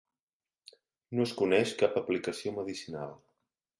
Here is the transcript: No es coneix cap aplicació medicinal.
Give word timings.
No 1.19 1.27
es 1.29 1.33
coneix 1.41 1.73
cap 1.81 1.99
aplicació 2.03 2.55
medicinal. 2.59 3.13